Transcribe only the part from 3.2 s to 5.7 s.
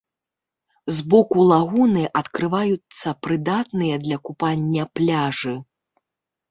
прыдатныя для купання пляжы.